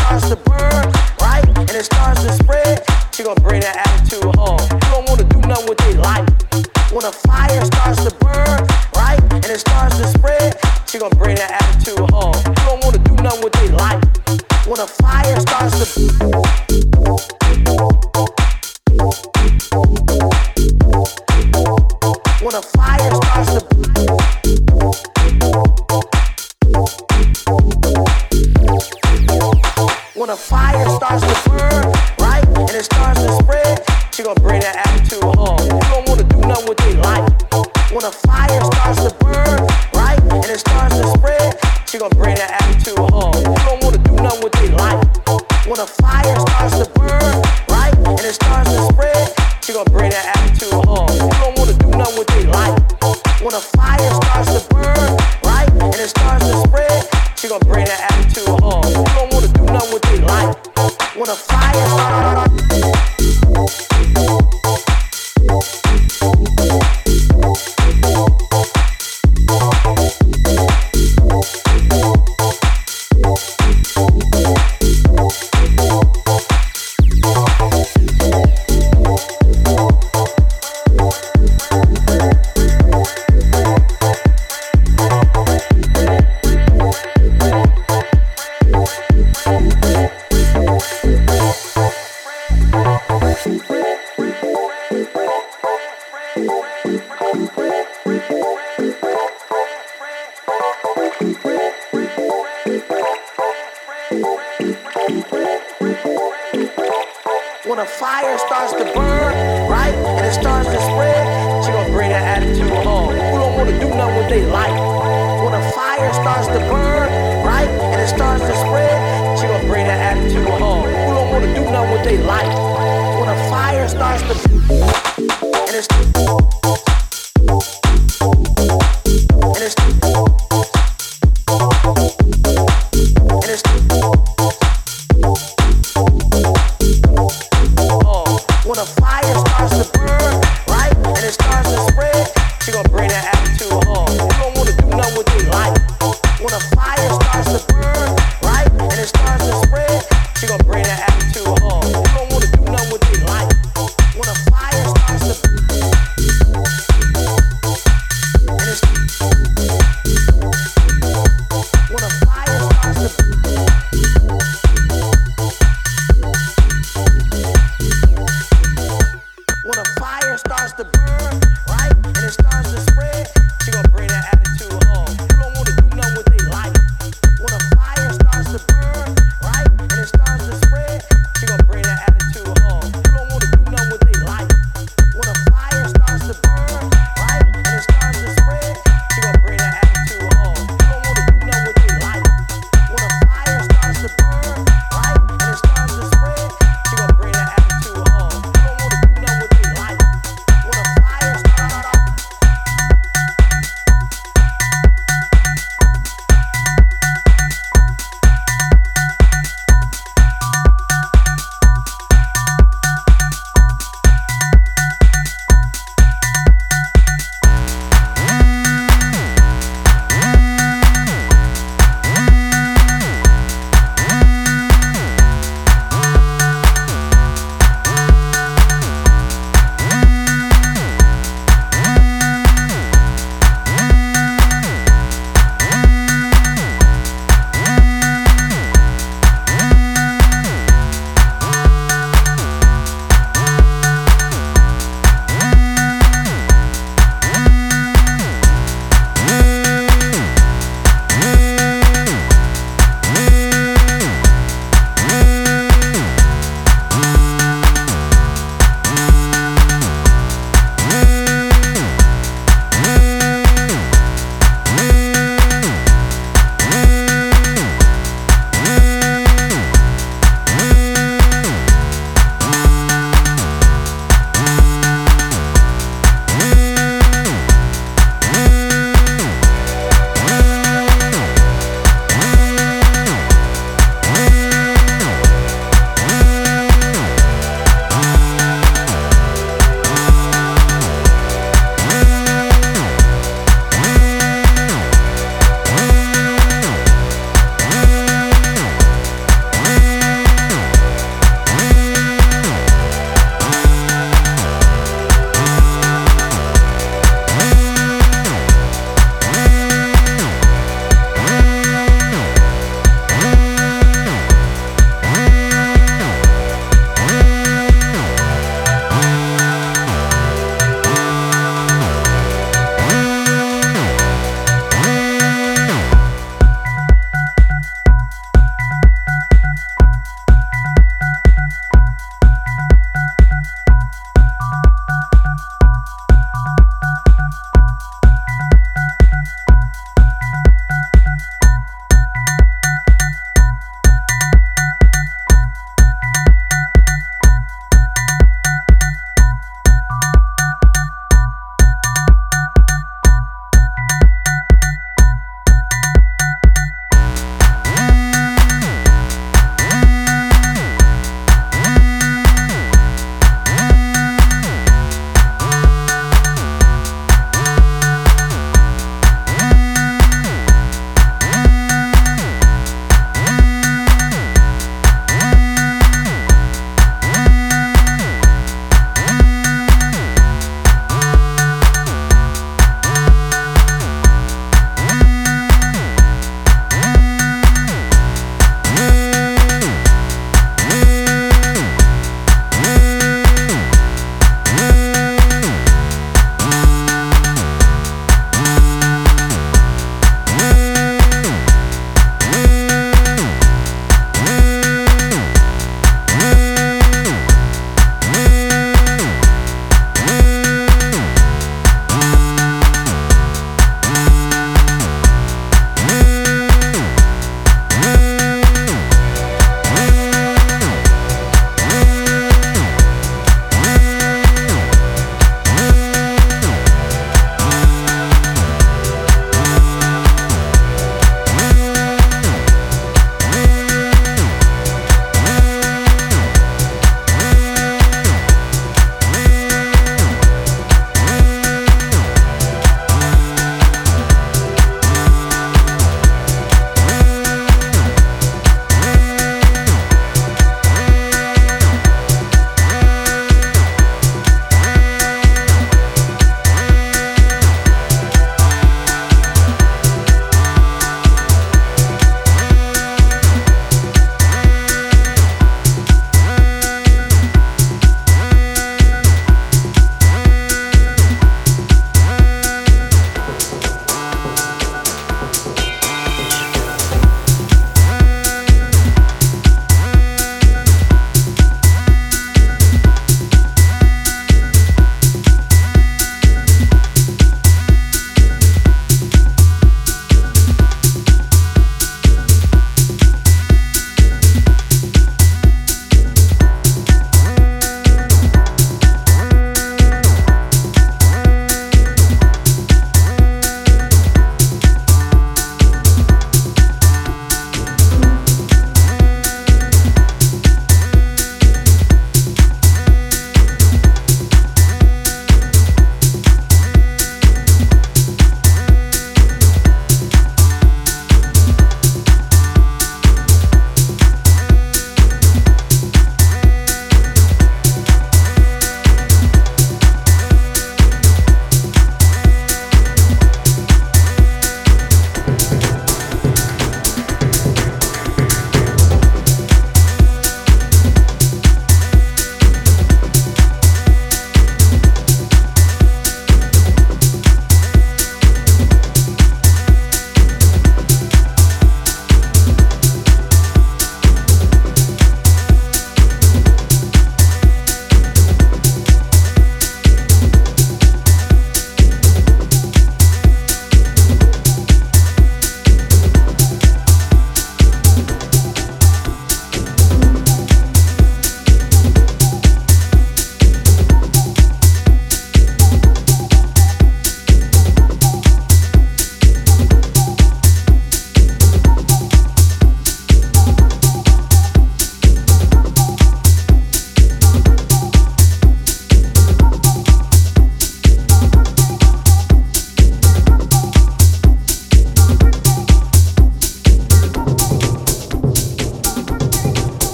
[0.00, 2.84] starts to burn, right, and it starts to spread,
[3.18, 4.60] you're gonna bring that attitude home.
[4.60, 6.29] You don't wanna do nothing with their life.